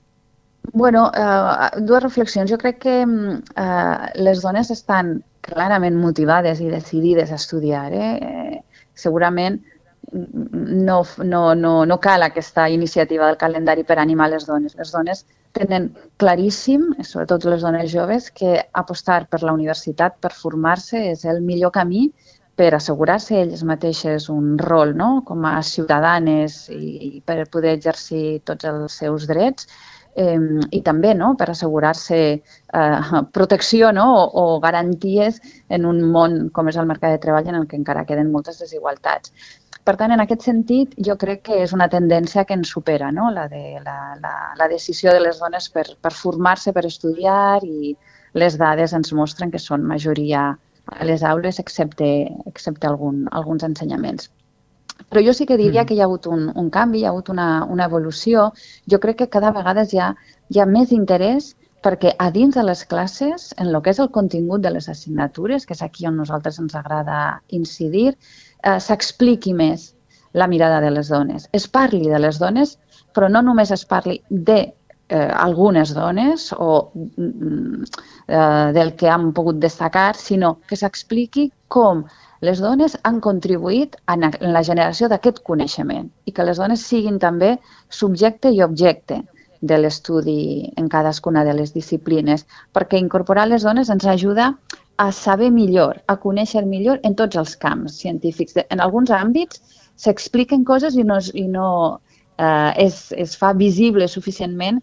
Bueno, 0.73 1.11
uh, 1.14 1.80
dues 1.80 2.02
reflexions. 2.02 2.50
Jo 2.50 2.58
crec 2.58 2.78
que 2.82 2.96
uh, 3.04 4.06
les 4.18 4.42
dones 4.42 4.70
estan 4.70 5.20
clarament 5.46 5.96
motivades 5.96 6.61
i 6.61 6.70
decidides 6.73 7.32
a 7.32 7.40
estudiar. 7.40 7.92
Eh? 7.92 8.12
eh 8.20 8.62
segurament 8.96 9.58
no, 10.12 11.02
no, 11.18 11.54
no, 11.54 11.73
no 11.85 11.96
cal 12.00 12.23
aquesta 12.23 12.68
iniciativa 12.70 13.26
del 13.26 13.37
calendari 13.37 13.85
per 13.85 13.99
animar 13.99 14.30
les 14.30 14.46
dones. 14.46 14.76
Les 14.78 14.92
dones 14.92 15.25
tenen 15.56 15.90
claríssim, 16.16 16.94
sobretot 17.02 17.44
les 17.44 17.62
dones 17.62 17.90
joves, 17.92 18.30
que 18.30 18.56
apostar 18.73 19.26
per 19.28 19.42
la 19.42 19.52
universitat, 19.52 20.16
per 20.20 20.32
formar-se, 20.32 21.02
és 21.12 21.25
el 21.25 21.42
millor 21.42 21.73
camí 21.75 22.11
per 22.56 22.73
assegurar-se 22.75 23.37
elles 23.42 23.62
mateixes 23.68 24.30
un 24.32 24.56
rol 24.58 24.94
no? 24.96 25.20
com 25.28 25.44
a 25.44 25.58
ciutadanes 25.62 26.70
i, 26.73 27.18
i 27.18 27.20
per 27.20 27.44
poder 27.52 27.75
exercir 27.76 28.40
tots 28.49 28.64
els 28.64 28.96
seus 29.02 29.26
drets 29.28 29.68
eh, 30.16 30.38
i 30.73 30.80
també 30.82 31.12
no? 31.14 31.35
per 31.38 31.50
assegurar-se 31.52 32.18
eh, 32.32 33.20
protecció 33.37 33.92
no? 33.92 34.06
o, 34.16 34.25
o 34.42 34.61
garanties 34.64 35.40
en 35.68 35.87
un 35.87 36.02
món 36.12 36.49
com 36.56 36.73
és 36.73 36.80
el 36.80 36.88
mercat 36.90 37.14
de 37.14 37.23
treball 37.23 37.52
en 37.52 37.61
el 37.61 37.68
que 37.70 37.78
encara 37.78 38.06
queden 38.08 38.32
moltes 38.32 38.58
desigualtats. 38.64 39.32
Per 39.87 39.94
tant, 39.94 40.11
en 40.11 40.18
aquest 40.18 40.42
sentit, 40.49 40.96
jo 41.08 41.14
crec 41.20 41.44
que 41.46 41.61
és 41.62 41.73
una 41.76 41.87
tendència 41.87 42.42
que 42.44 42.56
ens 42.58 42.73
supera, 42.75 43.12
no? 43.14 43.28
la, 43.30 43.46
de, 43.52 43.78
la, 43.85 44.16
la, 44.23 44.35
la 44.58 44.68
decisió 44.73 45.12
de 45.14 45.20
les 45.23 45.38
dones 45.38 45.68
per, 45.70 45.87
per 46.02 46.11
formar-se, 46.11 46.73
per 46.75 46.82
estudiar 46.88 47.61
i 47.62 47.94
les 48.35 48.56
dades 48.58 48.96
ens 48.99 49.14
mostren 49.14 49.52
que 49.52 49.62
són 49.62 49.87
majoria 49.87 50.49
a 50.87 51.06
les 51.06 51.23
aules 51.23 51.61
excepte, 51.62 52.08
excepte 52.50 52.90
algun, 52.90 53.28
alguns 53.30 53.62
ensenyaments. 53.68 54.30
Però 55.10 55.22
jo 55.22 55.34
sí 55.36 55.46
que 55.46 55.58
diria 55.58 55.82
mm. 55.82 55.86
que 55.86 55.94
hi 55.94 56.00
ha 56.00 56.08
hagut 56.08 56.26
un, 56.26 56.48
un 56.54 56.70
canvi, 56.70 57.00
hi 57.00 57.06
ha 57.06 57.12
hagut 57.14 57.30
una, 57.34 57.64
una 57.70 57.86
evolució. 57.90 58.50
Jo 58.90 59.00
crec 59.02 59.22
que 59.22 59.30
cada 59.36 59.52
vegada 59.54 59.86
hi 59.86 60.02
ha, 60.02 60.10
hi 60.50 60.60
ha 60.60 60.66
més 60.66 60.92
interès 60.96 61.54
perquè 61.86 62.16
a 62.18 62.30
dins 62.34 62.56
de 62.56 62.64
les 62.66 62.82
classes, 62.90 63.52
en 63.60 63.68
el 63.70 63.78
que 63.82 63.92
és 63.94 64.00
el 64.02 64.10
contingut 64.10 64.64
de 64.64 64.72
les 64.75 64.88
assignatures, 64.90 65.66
que 65.66 65.76
és 65.76 65.82
aquí 65.84 66.06
on 66.08 66.16
nosaltres 66.18 66.58
ens 66.58 66.75
agrada 66.75 67.42
incidir, 67.54 68.16
eh, 68.62 68.80
s'expliqui 68.80 69.54
més 69.54 69.92
la 70.32 70.48
mirada 70.50 70.80
de 70.80 70.90
les 70.90 71.08
dones. 71.08 71.48
Es 71.52 71.68
parli 71.68 72.08
de 72.10 72.18
les 72.18 72.40
dones, 72.42 72.78
però 73.14 73.30
no 73.30 73.42
només 73.42 73.70
es 73.70 73.86
parli 73.88 74.18
de 74.28 74.75
eh, 75.08 75.30
algunes 75.32 75.94
dones 75.94 76.52
o 76.56 76.90
mm, 76.94 77.84
eh, 78.28 78.72
del 78.75 78.94
que 78.96 79.08
han 79.08 79.32
pogut 79.32 79.58
destacar, 79.62 80.14
sinó 80.16 80.58
que 80.66 80.76
s'expliqui 80.76 81.50
com 81.68 82.04
les 82.40 82.60
dones 82.60 82.96
han 83.02 83.20
contribuït 83.25 83.96
en 84.12 84.28
la 84.52 84.62
generació 84.62 85.08
d'aquest 85.08 85.40
coneixement 85.42 86.10
i 86.26 86.32
que 86.32 86.44
les 86.44 86.58
dones 86.60 86.82
siguin 86.82 87.18
també 87.18 87.56
subjecte 87.88 88.52
i 88.52 88.62
objecte 88.62 89.22
de 89.60 89.78
l'estudi 89.78 90.72
en 90.76 90.88
cadascuna 90.88 91.44
de 91.44 91.54
les 91.56 91.72
disciplines, 91.72 92.44
perquè 92.75 93.00
incorporar 93.00 93.46
les 93.48 93.64
dones 93.64 93.88
ens 93.88 94.04
ajuda 94.04 94.52
a 94.96 95.12
saber 95.12 95.50
millor, 95.50 96.02
a 96.06 96.16
conèixer 96.20 96.64
millor 96.66 97.00
en 97.04 97.14
tots 97.14 97.36
els 97.36 97.56
camps 97.56 97.96
científics. 98.02 98.56
En 98.68 98.80
alguns 98.80 99.10
àmbits 99.10 99.62
s'expliquen 99.96 100.64
coses 100.64 100.96
i 100.96 101.04
no, 101.04 101.18
i 101.32 101.46
no 101.48 101.68
eh, 102.38 102.72
es, 102.84 103.12
es 103.12 103.36
fa 103.36 103.52
visible 103.52 104.08
suficientment 104.08 104.82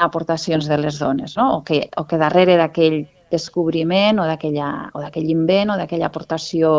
aportacions 0.00 0.66
de 0.68 0.78
les 0.78 0.98
dones, 0.98 1.36
no? 1.36 1.58
o, 1.58 1.62
que, 1.64 1.88
o 1.96 2.04
que 2.08 2.18
darrere 2.18 2.56
d'aquell 2.58 3.04
descobriment 3.30 4.20
o 4.20 4.26
d'aquell 4.28 5.30
invent 5.30 5.74
o 5.74 5.78
d'aquella 5.78 6.10
aportació 6.10 6.74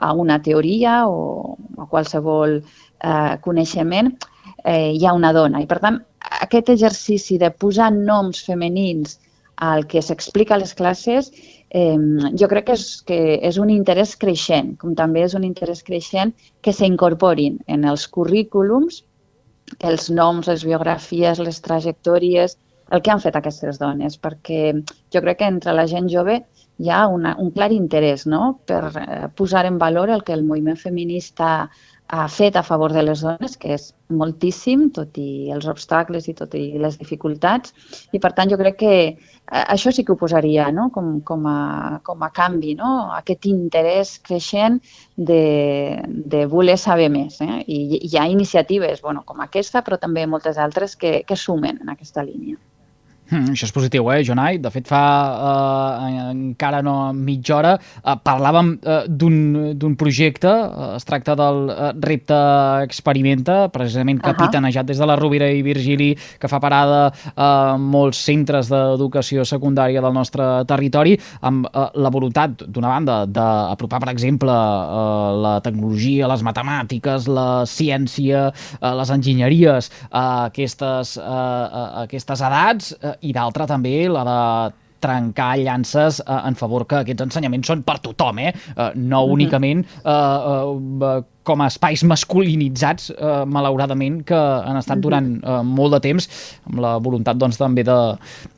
a 0.00 0.12
una 0.16 0.40
teoria 0.42 1.04
o 1.08 1.56
a 1.78 1.86
qualsevol 1.90 2.60
eh, 2.60 3.34
coneixement 3.44 4.14
eh, 4.64 4.92
hi 4.96 5.04
ha 5.06 5.16
una 5.16 5.32
dona. 5.36 5.60
I 5.60 5.68
per 5.68 5.80
tant, 5.82 6.00
aquest 6.40 6.70
exercici 6.72 7.38
de 7.38 7.50
posar 7.50 7.90
noms 7.92 8.42
femenins 8.46 9.18
al 9.60 9.84
que 9.86 10.00
s'explica 10.00 10.54
a 10.56 10.60
les 10.62 10.72
classes 10.74 11.28
eh, 11.68 11.98
jo 12.40 12.48
crec 12.48 12.70
que 12.70 12.76
és, 12.78 12.86
que 13.06 13.20
és 13.44 13.58
un 13.60 13.70
interès 13.70 14.16
creixent, 14.16 14.72
com 14.80 14.96
també 14.96 15.26
és 15.26 15.36
un 15.36 15.44
interès 15.44 15.84
creixent 15.84 16.32
que 16.64 16.72
s'incorporin 16.72 17.60
en 17.68 17.84
els 17.84 18.06
currículums 18.08 19.02
els 19.78 20.08
noms, 20.10 20.48
les 20.50 20.64
biografies, 20.66 21.38
les 21.38 21.60
trajectòries, 21.64 22.56
el 22.90 23.02
que 23.02 23.12
han 23.12 23.22
fet 23.22 23.36
aquestes 23.38 23.78
dones, 23.78 24.16
perquè 24.18 24.72
jo 25.14 25.22
crec 25.22 25.40
que 25.40 25.50
entre 25.54 25.74
la 25.76 25.86
gent 25.90 26.08
jove 26.10 26.40
hi 26.80 26.90
ha 26.90 27.06
una, 27.12 27.34
un 27.38 27.50
clar 27.54 27.70
interès 27.76 28.26
no? 28.26 28.60
per 28.66 28.82
eh, 28.90 29.22
posar 29.36 29.66
en 29.68 29.78
valor 29.78 30.10
el 30.10 30.24
que 30.24 30.32
el 30.36 30.44
moviment 30.48 30.78
feminista 30.80 31.70
ha 32.10 32.26
fet 32.28 32.56
a 32.56 32.64
favor 32.66 32.92
de 32.92 33.02
les 33.06 33.20
dones, 33.22 33.52
que 33.56 33.74
és 33.76 33.84
moltíssim, 34.10 34.88
tot 34.96 35.18
i 35.22 35.52
els 35.54 35.68
obstacles 35.70 36.26
i 36.26 36.34
tot 36.34 36.56
i 36.58 36.64
les 36.82 36.96
dificultats, 36.98 37.74
i 38.10 38.18
per 38.18 38.32
tant 38.34 38.50
jo 38.50 38.58
crec 38.58 38.80
que 38.80 38.94
eh, 39.06 39.60
això 39.60 39.92
sí 39.94 40.02
que 40.02 40.16
ho 40.16 40.18
posaria 40.18 40.66
no? 40.74 40.88
com, 40.94 41.20
com, 41.26 41.46
a, 41.46 42.00
com 42.06 42.24
a 42.26 42.30
canvi, 42.34 42.74
no? 42.80 42.90
aquest 43.18 43.46
interès 43.52 44.16
creixent 44.26 44.80
de, 45.14 45.44
de 46.34 46.42
voler 46.50 46.78
saber 46.82 47.12
més. 47.14 47.38
Eh? 47.46 47.60
I, 47.66 47.78
I 48.00 48.02
hi 48.08 48.18
ha 48.18 48.26
iniciatives 48.32 49.04
bueno, 49.06 49.22
com 49.28 49.46
aquesta, 49.46 49.84
però 49.86 50.00
també 50.02 50.26
moltes 50.26 50.58
altres 50.58 50.98
que, 50.98 51.20
que 51.28 51.38
sumen 51.38 51.78
en 51.84 51.94
aquesta 51.94 52.26
línia. 52.26 52.58
Mm, 53.30 53.52
això 53.54 53.68
és 53.68 53.72
positiu, 53.72 54.08
eh, 54.10 54.24
Jonai? 54.26 54.58
De 54.58 54.70
fet, 54.74 54.88
fa 54.90 55.00
eh, 56.02 56.30
encara 56.32 56.80
no 56.82 57.12
mitja 57.14 57.54
hora 57.56 57.74
eh, 57.78 58.16
parlàvem 58.26 58.72
eh, 58.82 59.04
d'un 59.06 59.94
projecte, 59.98 60.50
eh, 60.50 60.96
es 60.96 61.06
tracta 61.06 61.36
del 61.38 61.70
eh, 61.70 61.92
repte 62.02 62.38
Experimenta, 62.82 63.68
precisament 63.70 64.18
uh 64.18 64.24
-huh. 64.24 64.34
capitanejat 64.34 64.86
des 64.86 64.98
de 64.98 65.06
la 65.06 65.16
Rovira 65.16 65.46
i 65.46 65.62
Virgili, 65.62 66.16
que 66.40 66.48
fa 66.48 66.58
parada 66.58 67.12
a 67.36 67.74
eh, 67.74 67.78
molts 67.78 68.18
centres 68.18 68.68
d'educació 68.68 69.44
secundària 69.44 70.00
del 70.00 70.12
nostre 70.12 70.64
territori, 70.66 71.18
amb 71.40 71.66
eh, 71.66 71.88
la 71.94 72.10
voluntat, 72.10 72.64
d'una 72.66 72.88
banda, 72.88 73.26
d'apropar, 73.26 74.00
per 74.00 74.10
exemple, 74.10 74.50
eh, 74.50 75.42
la 75.42 75.60
tecnologia, 75.60 76.26
les 76.26 76.42
matemàtiques, 76.42 77.28
la 77.28 77.64
ciència, 77.64 78.52
eh, 78.80 78.94
les 78.94 79.10
enginyeries 79.10 79.90
a 80.10 80.44
aquestes, 80.46 81.16
eh, 81.16 81.22
a 81.22 82.02
aquestes 82.02 82.40
edats, 82.40 82.96
eh, 83.00 83.19
i 83.22 83.32
d'altra 83.36 83.66
també 83.70 83.94
la 84.08 84.24
de 84.28 84.38
trencar 85.00 85.54
llances 85.58 86.20
eh, 86.20 86.40
en 86.46 86.56
favor 86.60 86.86
que 86.86 87.00
aquests 87.00 87.24
ensenyaments 87.26 87.72
són 87.72 87.84
per 87.86 87.98
tothom, 88.04 88.42
eh? 88.44 88.52
eh 88.76 88.90
no 88.96 89.24
únicament 89.34 89.84
eh, 89.84 90.12
eh, 90.12 91.20
com 91.42 91.62
a 91.62 91.68
espais 91.70 92.02
masculinitzats, 92.04 93.10
eh, 93.10 93.44
malauradament, 93.46 94.20
que 94.28 94.36
han 94.36 94.76
estat 94.80 95.00
durant 95.00 95.30
eh, 95.40 95.60
molt 95.64 95.96
de 95.96 96.00
temps 96.04 96.28
amb 96.68 96.82
la 96.84 96.96
voluntat 97.02 97.38
doncs, 97.40 97.58
també 97.60 97.84
de, 97.86 97.96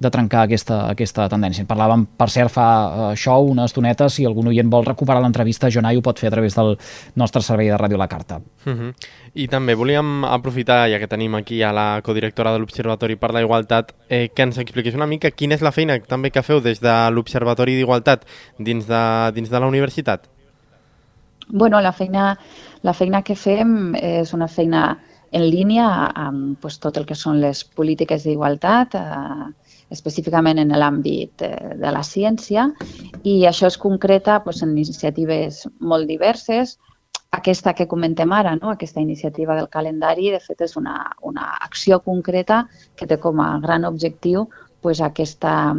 de 0.03 0.11
trencar 0.11 0.47
aquesta, 0.49 0.83
aquesta 0.91 1.29
tendència. 1.33 1.67
Parlàvem, 1.69 2.05
per 2.19 2.29
cert, 2.33 2.53
fa 2.53 2.67
eh, 2.67 3.05
això 3.13 3.39
una 3.47 3.69
estoneta, 3.71 4.11
si 4.11 4.27
algun 4.27 4.51
oient 4.51 4.71
vol 4.73 4.87
recuperar 4.89 5.23
l'entrevista, 5.23 5.71
Jonai 5.71 5.99
ho 5.99 6.05
pot 6.05 6.19
fer 6.19 6.33
a 6.33 6.35
través 6.35 6.59
del 6.59 6.75
nostre 7.21 7.45
servei 7.47 7.71
de 7.71 7.79
Ràdio 7.79 8.01
La 8.01 8.11
Carta. 8.11 8.41
Uh 8.67 8.73
-huh. 8.73 8.95
I 9.35 9.49
també 9.49 9.75
volíem 9.75 10.25
aprofitar, 10.25 10.91
ja 10.91 10.99
que 10.99 11.09
tenim 11.09 11.35
aquí 11.35 11.63
a 11.63 11.73
la 11.73 12.03
codirectora 12.03 12.53
de 12.53 12.59
l'Observatori 12.59 13.17
per 13.17 13.33
la 13.33 13.41
Igualtat, 13.41 13.95
eh, 14.09 14.29
que 14.35 14.43
ens 14.43 14.59
expliqués 14.59 14.95
una 14.95 15.07
mica 15.07 15.31
quina 15.31 15.55
és 15.55 15.63
la 15.63 15.73
feina 15.73 15.99
també 16.01 16.31
que 16.31 16.43
feu 16.43 16.61
des 16.61 16.81
de 16.81 17.11
l'Observatori 17.11 17.75
d'Igualtat 17.77 18.27
dins, 18.59 18.87
de, 18.87 19.33
dins 19.33 19.49
de 19.49 19.61
la 19.61 19.67
universitat. 19.67 20.29
Bueno, 21.49 21.81
la 21.81 21.93
feina, 21.93 22.39
la 22.83 22.95
feina 22.95 23.23
que 23.23 23.37
fem 23.39 23.95
és 23.99 24.33
una 24.35 24.49
feina 24.51 24.83
en 25.33 25.47
línia 25.49 25.89
amb 26.19 26.61
pues, 26.61 26.79
tot 26.79 26.99
el 27.01 27.07
que 27.09 27.17
són 27.17 27.41
les 27.41 27.65
polítiques 27.65 28.27
d'igualtat, 28.29 28.95
eh, 28.95 29.75
específicament 29.93 30.61
en 30.61 30.75
l'àmbit 30.77 31.45
eh, 31.47 31.53
de 31.81 31.93
la 31.95 32.03
ciència, 32.05 32.69
i 33.25 33.43
això 33.49 33.71
es 33.71 33.79
concreta 33.81 34.43
pues, 34.45 34.63
en 34.63 34.77
iniciatives 34.77 35.67
molt 35.81 36.09
diverses. 36.11 36.77
Aquesta 37.33 37.73
que 37.73 37.89
comentem 37.89 38.33
ara, 38.37 38.53
no? 38.61 38.75
aquesta 38.75 39.01
iniciativa 39.01 39.57
del 39.57 39.71
calendari, 39.73 40.29
de 40.35 40.41
fet, 40.41 40.61
és 40.69 40.77
una, 40.77 40.99
una 41.25 41.49
acció 41.65 42.03
concreta 42.05 42.67
que 42.97 43.09
té 43.09 43.17
com 43.17 43.41
a 43.41 43.55
gran 43.65 43.89
objectiu 43.89 44.51
pues, 44.85 45.01
aquesta 45.01 45.73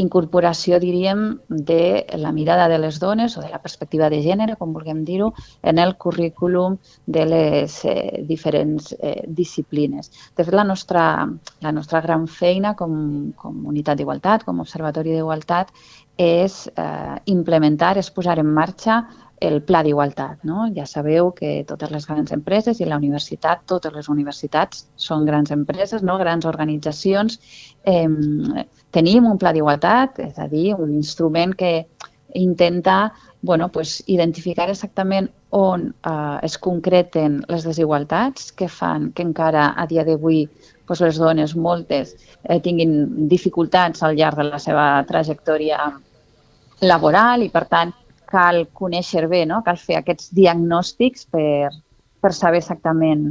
incorporació, 0.00 0.78
diríem, 0.80 1.40
de 1.48 2.06
la 2.18 2.32
mirada 2.32 2.68
de 2.68 2.78
les 2.78 2.98
dones 3.00 3.36
o 3.36 3.42
de 3.42 3.50
la 3.50 3.60
perspectiva 3.62 4.08
de 4.10 4.22
gènere, 4.24 4.56
com 4.56 4.72
vulguem 4.72 5.04
dir-ho, 5.04 5.32
en 5.62 5.78
el 5.78 5.96
currículum 5.96 6.78
de 7.06 7.26
les 7.26 7.78
eh, 7.84 8.22
diferents 8.28 8.92
eh, 8.98 9.24
disciplines. 9.26 10.10
De 10.36 10.44
fet, 10.44 10.54
la 10.54 10.64
nostra, 10.64 11.04
la 11.60 11.72
nostra 11.72 12.00
gran 12.00 12.26
feina 12.26 12.74
com, 12.76 13.32
com 13.36 13.66
unitat 13.68 14.00
d'igualtat, 14.00 14.46
com 14.48 14.64
observatori 14.64 15.12
d'igualtat, 15.16 15.74
és 16.16 16.64
eh, 16.76 17.18
implementar, 17.32 17.96
és 17.98 18.10
posar 18.10 18.38
en 18.40 18.48
marxa 18.52 19.02
el 19.42 19.60
pla 19.66 19.82
d'igualtat. 19.82 20.42
No? 20.48 20.68
Ja 20.76 20.86
sabeu 20.86 21.32
que 21.36 21.64
totes 21.68 21.90
les 21.90 22.06
grans 22.06 22.32
empreses 22.34 22.80
i 22.80 22.88
la 22.88 22.98
universitat, 23.00 23.64
totes 23.66 23.94
les 23.94 24.08
universitats 24.12 24.86
són 24.96 25.26
grans 25.28 25.50
empreses, 25.54 26.02
no? 26.02 26.18
grans 26.20 26.46
organitzacions. 26.48 27.40
Eh, 27.84 28.08
tenim 28.94 29.26
un 29.26 29.38
pla 29.42 29.52
d'igualtat, 29.52 30.22
és 30.30 30.38
a 30.38 30.48
dir, 30.48 30.72
un 30.78 30.94
instrument 30.94 31.54
que 31.58 31.74
intenta 32.34 33.12
bueno, 33.42 33.68
pues, 33.68 34.02
identificar 34.06 34.70
exactament 34.70 35.28
on 35.50 35.88
eh, 36.06 36.38
es 36.46 36.56
concreten 36.58 37.42
les 37.48 37.64
desigualtats 37.66 38.52
que 38.56 38.68
fan 38.70 39.10
que 39.12 39.26
encara 39.26 39.72
a 39.76 39.86
dia 39.90 40.04
d'avui 40.06 40.46
doncs 40.86 41.00
les 41.00 41.18
dones, 41.18 41.56
moltes, 41.56 42.14
eh, 42.44 42.60
tinguin 42.60 43.28
dificultats 43.28 44.02
al 44.02 44.16
llarg 44.16 44.38
de 44.38 44.44
la 44.50 44.58
seva 44.60 44.86
trajectòria 45.08 45.78
laboral 46.82 47.42
i, 47.42 47.48
per 47.48 47.64
tant, 47.70 47.92
cal 48.32 48.66
conèixer 48.72 49.26
bé, 49.28 49.44
no? 49.48 49.62
cal 49.66 49.78
fer 49.80 50.00
aquests 50.00 50.32
diagnòstics 50.36 51.26
per, 51.32 51.70
per 52.22 52.32
saber 52.36 52.62
exactament 52.62 53.26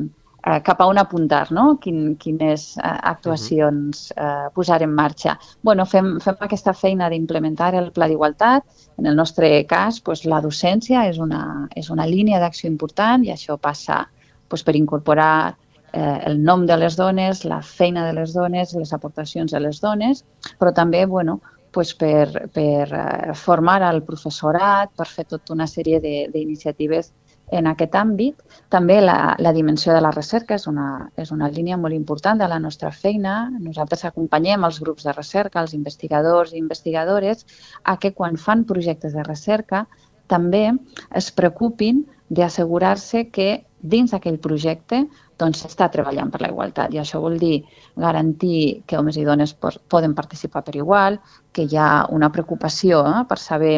eh, 0.46 0.60
cap 0.65 0.81
a 0.81 0.88
on 0.89 1.00
apuntar, 1.01 1.51
no? 1.55 1.77
Quin, 1.81 2.15
quines 2.22 2.67
eh, 2.77 2.93
actuacions 3.13 4.10
eh, 4.15 4.50
posar 4.53 4.81
en 4.86 4.93
marxa. 4.93 5.38
bueno, 5.62 5.86
fem, 5.86 6.13
fem 6.24 6.38
aquesta 6.39 6.74
feina 6.74 7.10
d'implementar 7.10 7.74
el 7.75 7.91
pla 7.96 8.08
d'igualtat. 8.08 8.65
En 8.98 9.10
el 9.10 9.15
nostre 9.15 9.65
cas, 9.70 10.01
pues, 10.01 10.25
la 10.25 10.41
docència 10.41 11.08
és 11.10 11.17
una, 11.17 11.67
és 11.75 11.89
una 11.89 12.05
línia 12.05 12.39
d'acció 12.39 12.70
important 12.70 13.25
i 13.25 13.34
això 13.34 13.58
passa 13.58 14.03
pues, 14.50 14.63
per 14.63 14.75
incorporar 14.75 15.55
eh, 15.93 16.20
el 16.25 16.43
nom 16.43 16.65
de 16.65 16.77
les 16.77 16.98
dones, 16.98 17.46
la 17.46 17.62
feina 17.62 18.05
de 18.08 18.13
les 18.20 18.34
dones, 18.34 18.75
les 18.75 18.93
aportacions 18.93 19.51
de 19.51 19.60
les 19.60 19.81
dones, 19.81 20.25
però 20.60 20.74
també 20.74 21.05
bueno, 21.05 21.39
pues 21.71 21.93
per, 21.95 22.49
per 22.53 22.87
eh, 22.91 23.33
formar 23.35 23.81
al 23.87 24.03
professorat, 24.03 24.91
per 24.97 25.07
fer 25.07 25.25
tota 25.29 25.53
una 25.55 25.67
sèrie 25.67 26.01
d'iniciatives 26.03 27.11
en 27.51 27.67
aquest 27.67 27.95
àmbit. 27.99 28.39
També 28.71 28.99
la, 29.01 29.35
la 29.39 29.51
dimensió 29.55 29.93
de 29.93 30.01
la 30.03 30.11
recerca 30.15 30.55
és 30.55 30.67
una, 30.71 31.07
és 31.19 31.31
una 31.35 31.49
línia 31.51 31.77
molt 31.77 31.95
important 31.95 32.39
de 32.39 32.47
la 32.47 32.59
nostra 32.59 32.91
feina. 32.91 33.49
Nosaltres 33.59 34.05
acompanyem 34.07 34.63
els 34.67 34.79
grups 34.83 35.07
de 35.07 35.15
recerca, 35.15 35.61
els 35.61 35.75
investigadors 35.75 36.53
i 36.53 36.61
investigadores, 36.61 37.45
a 37.83 37.97
que 37.99 38.13
quan 38.13 38.39
fan 38.39 38.63
projectes 38.67 39.15
de 39.17 39.27
recerca 39.27 39.85
també 40.31 40.69
es 41.15 41.27
preocupin 41.35 42.05
d'assegurar-se 42.31 43.25
que 43.35 43.65
dins 43.81 44.13
d'aquell 44.13 44.39
projecte 44.39 45.03
doncs 45.41 45.63
s'està 45.63 45.89
treballant 45.93 46.31
per 46.31 46.41
la 46.43 46.51
igualtat 46.53 46.93
i 46.93 47.01
això 47.01 47.21
vol 47.24 47.38
dir 47.41 47.55
garantir 48.05 48.83
que 48.88 49.00
homes 49.00 49.17
i 49.17 49.25
dones 49.27 49.55
poden 49.62 50.13
participar 50.17 50.63
per 50.67 50.75
igual, 50.77 51.19
que 51.51 51.65
hi 51.65 51.77
ha 51.77 52.05
una 52.17 52.31
preocupació 52.31 53.01
eh, 53.10 53.25
per 53.29 53.39
saber 53.41 53.75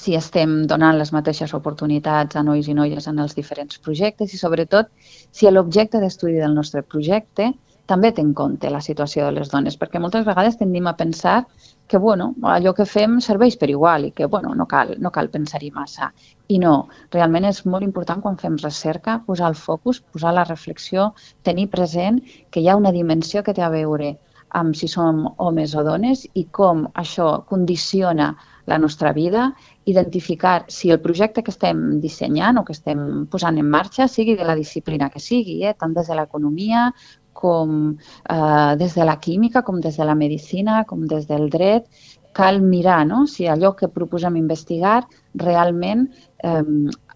si 0.00 0.14
estem 0.16 0.62
donant 0.66 0.96
les 0.96 1.12
mateixes 1.12 1.52
oportunitats 1.56 2.36
a 2.36 2.42
nois 2.42 2.68
i 2.68 2.74
noies 2.76 3.06
en 3.10 3.20
els 3.20 3.34
diferents 3.36 3.78
projectes 3.84 4.32
i, 4.32 4.40
sobretot, 4.40 4.88
si 5.30 5.50
l'objecte 5.50 6.00
d'estudi 6.00 6.40
del 6.40 6.56
nostre 6.56 6.82
projecte 6.82 7.52
també 7.86 8.10
té 8.12 8.22
en 8.24 8.32
compte 8.34 8.70
la 8.72 8.80
situació 8.80 9.26
de 9.26 9.34
les 9.38 9.50
dones, 9.52 9.76
perquè 9.80 10.00
moltes 10.00 10.24
vegades 10.26 10.56
tendim 10.60 10.86
a 10.88 10.96
pensar 10.96 11.44
que 11.86 11.98
bueno, 11.98 12.30
allò 12.54 12.72
que 12.74 12.86
fem 12.88 13.18
serveix 13.20 13.58
per 13.60 13.68
igual 13.70 14.06
i 14.08 14.12
que 14.16 14.26
bueno, 14.26 14.54
no 14.56 14.66
cal, 14.66 14.94
no 14.98 15.12
cal 15.12 15.28
pensar-hi 15.30 15.70
massa. 15.70 16.10
I 16.48 16.58
no, 16.62 16.74
realment 17.12 17.48
és 17.50 17.64
molt 17.66 17.84
important 17.84 18.22
quan 18.24 18.40
fem 18.40 18.56
recerca 18.62 19.18
posar 19.26 19.50
el 19.52 19.58
focus, 19.60 20.00
posar 20.00 20.32
la 20.34 20.46
reflexió, 20.48 21.12
tenir 21.42 21.68
present 21.72 22.22
que 22.50 22.60
hi 22.60 22.68
ha 22.68 22.78
una 22.80 22.92
dimensió 22.92 23.44
que 23.44 23.54
té 23.54 23.64
a 23.64 23.72
veure 23.72 24.14
amb 24.54 24.76
si 24.78 24.86
som 24.88 25.24
homes 25.42 25.74
o 25.74 25.82
dones 25.82 26.24
i 26.38 26.44
com 26.54 26.84
això 26.94 27.42
condiciona 27.48 28.30
la 28.70 28.78
nostra 28.78 29.12
vida, 29.12 29.50
identificar 29.84 30.64
si 30.68 30.90
el 30.94 31.00
projecte 31.04 31.42
que 31.42 31.52
estem 31.52 31.98
dissenyant 32.00 32.56
o 32.56 32.64
que 32.64 32.72
estem 32.72 33.26
posant 33.30 33.58
en 33.60 33.68
marxa 33.68 34.06
sigui 34.08 34.38
de 34.38 34.46
la 34.46 34.54
disciplina 34.56 35.10
que 35.10 35.20
sigui, 35.20 35.58
eh? 35.66 35.74
tant 35.76 35.92
des 35.92 36.08
de 36.08 36.16
l'economia 36.16 36.86
com 37.34 37.96
eh, 38.30 38.74
des 38.80 38.94
de 38.94 39.04
la 39.04 39.18
química, 39.20 39.62
com 39.62 39.80
des 39.80 39.98
de 40.00 40.04
la 40.08 40.14
medicina, 40.14 40.84
com 40.88 41.06
des 41.10 41.26
del 41.28 41.50
dret, 41.50 41.90
cal 42.34 42.60
mirar 42.60 43.06
no? 43.06 43.26
si 43.30 43.46
allò 43.46 43.72
que 43.78 43.88
proposem 43.88 44.36
investigar 44.36 45.04
realment 45.38 46.08
eh, 46.42 46.62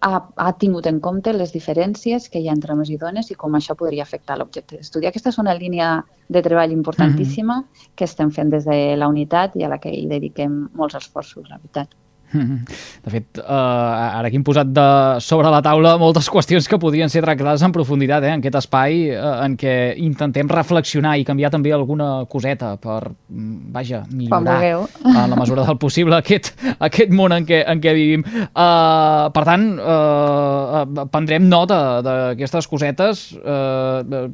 ha, 0.01 0.13
ha 0.35 0.51
tingut 0.57 0.87
en 0.87 1.01
compte 1.03 1.33
les 1.35 1.51
diferències 1.51 2.29
que 2.31 2.39
hi 2.39 2.47
ha 2.47 2.55
entre 2.55 2.73
homes 2.73 2.89
i 2.89 2.97
dones 2.97 3.29
i 3.29 3.37
com 3.41 3.57
això 3.59 3.75
podria 3.75 4.05
afectar 4.07 4.39
l'objecte 4.39 4.77
d'estudi. 4.77 5.09
Aquesta 5.09 5.33
és 5.33 5.39
una 5.43 5.57
línia 5.59 5.91
de 6.29 6.41
treball 6.41 6.71
importantíssima 6.71 7.59
mm 7.59 7.63
-hmm. 7.63 7.95
que 7.95 8.05
estem 8.05 8.31
fent 8.31 8.49
des 8.49 8.65
de 8.65 8.95
la 8.95 9.07
unitat 9.07 9.55
i 9.55 9.63
a 9.63 9.69
la 9.69 9.77
que 9.77 9.91
hi 9.91 10.07
dediquem 10.07 10.69
molts 10.73 10.95
esforços, 10.95 11.49
la 11.49 11.57
veritat. 11.57 11.89
De 12.29 13.09
fet, 13.09 13.39
uh, 13.41 14.19
ara 14.19 14.27
aquí 14.27 14.37
hem 14.37 14.45
posat 14.45 14.69
de 14.69 14.85
sobre 15.23 15.49
la 15.49 15.61
taula 15.65 15.95
moltes 15.97 16.29
qüestions 16.33 16.67
que 16.69 16.77
podrien 16.81 17.09
ser 17.09 17.23
tractades 17.25 17.63
en 17.65 17.73
profunditat 17.73 18.25
eh, 18.27 18.33
en 18.35 18.43
aquest 18.43 18.59
espai 18.61 18.99
uh, 19.15 19.39
en 19.45 19.55
què 19.59 19.75
intentem 20.05 20.49
reflexionar 20.51 21.15
i 21.17 21.25
canviar 21.25 21.49
també 21.53 21.73
alguna 21.73 22.25
coseta 22.29 22.75
per, 22.81 22.99
mm, 23.09 23.71
vaja, 23.73 24.03
millorar 24.13 24.59
en 25.01 25.33
la 25.33 25.39
mesura 25.39 25.65
del 25.65 25.79
possible 25.81 26.19
aquest, 26.19 26.51
aquest 26.77 27.15
món 27.15 27.33
en 27.33 27.47
què, 27.49 27.63
en 27.65 27.81
què 27.81 27.95
vivim. 27.97 28.25
Uh, 28.49 29.29
per 29.33 29.45
tant, 29.47 29.65
uh, 29.79 31.05
prendrem 31.09 31.49
nota 31.49 31.79
d'aquestes 32.05 32.69
cosetes. 32.69 33.25
Uh, 33.41 34.29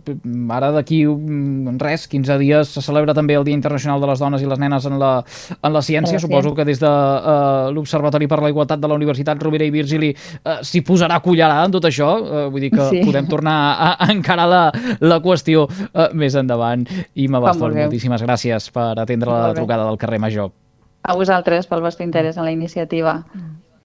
ara 0.56 0.74
d'aquí 0.76 1.04
res, 1.80 2.10
15 2.12 2.40
dies 2.42 2.76
se 2.76 2.84
celebra 2.84 3.16
també 3.16 3.38
el 3.40 3.48
Dia 3.48 3.56
Internacional 3.56 4.04
de 4.04 4.12
les 4.12 4.20
Dones 4.22 4.44
i 4.44 4.50
les 4.50 4.60
Nenes 4.60 4.88
en 4.90 5.00
la, 5.00 5.14
en 5.62 5.74
la 5.74 5.84
ciència. 5.86 6.20
Suposo 6.20 6.56
que 6.58 6.68
des 6.68 6.82
de 6.82 6.92
uh, 6.92 7.72
l'Observatori 7.86 8.28
per 8.28 8.42
la 8.42 8.50
Igualtat 8.50 8.82
de 8.82 8.90
la 8.90 8.98
Universitat 8.98 9.42
Rovira 9.42 9.66
i 9.66 9.72
Virgili 9.74 10.12
eh, 10.12 10.58
s'hi 10.66 10.82
posarà 10.86 11.22
cullerada 11.24 11.70
en 11.70 11.78
tot 11.78 11.86
això. 11.88 12.10
Eh, 12.18 12.46
vull 12.52 12.66
dir 12.66 12.72
que 12.74 12.90
sí. 12.90 13.04
podem 13.06 13.30
tornar 13.30 13.56
a, 13.72 13.92
a 14.02 14.10
encarar 14.16 14.50
la, 14.50 14.64
la 15.06 15.22
qüestió 15.24 15.68
eh, 15.70 16.10
més 16.18 16.36
endavant. 16.36 16.86
I 17.16 17.30
Bastos, 17.36 17.76
moltíssimes 17.76 18.24
gràcies 18.24 18.70
per 18.74 18.94
atendre 19.02 19.30
la 19.30 19.54
trucada 19.54 19.86
del 19.86 20.00
carrer 20.02 20.22
Major. 20.24 20.52
A 21.06 21.14
vosaltres 21.14 21.68
pel 21.70 21.84
vostre 21.86 22.06
interès 22.08 22.40
en 22.40 22.48
la 22.48 22.54
iniciativa. 22.56 23.20
Mm. 23.34 23.65